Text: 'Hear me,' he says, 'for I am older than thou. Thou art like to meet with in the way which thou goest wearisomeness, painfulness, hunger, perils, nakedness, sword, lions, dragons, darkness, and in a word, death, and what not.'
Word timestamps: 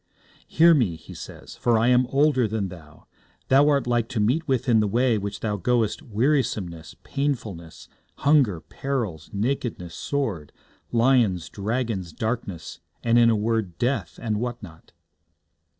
'Hear 0.47 0.73
me,' 0.73 0.95
he 0.95 1.13
says, 1.13 1.55
'for 1.55 1.77
I 1.77 1.89
am 1.89 2.07
older 2.07 2.47
than 2.47 2.69
thou. 2.69 3.05
Thou 3.49 3.69
art 3.69 3.85
like 3.85 4.09
to 4.09 4.19
meet 4.19 4.47
with 4.47 4.67
in 4.67 4.79
the 4.79 4.87
way 4.87 5.15
which 5.19 5.41
thou 5.41 5.57
goest 5.57 6.01
wearisomeness, 6.01 6.95
painfulness, 7.03 7.87
hunger, 8.15 8.61
perils, 8.61 9.29
nakedness, 9.31 9.93
sword, 9.93 10.51
lions, 10.91 11.49
dragons, 11.49 12.13
darkness, 12.13 12.79
and 13.03 13.19
in 13.19 13.29
a 13.29 13.35
word, 13.35 13.77
death, 13.77 14.17
and 14.19 14.39
what 14.39 14.63
not.' 14.63 14.91